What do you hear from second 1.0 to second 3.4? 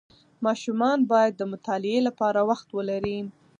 باید د مطالعې لپاره وخت ولري.